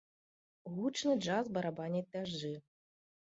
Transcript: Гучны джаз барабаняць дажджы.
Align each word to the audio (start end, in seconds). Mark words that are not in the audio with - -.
Гучны 0.77 1.13
джаз 1.25 1.51
барабаняць 1.59 2.03
дажджы. 2.17 2.51